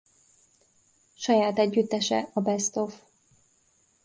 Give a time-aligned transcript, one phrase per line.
[1.15, 3.01] Saját együttese a Best Of.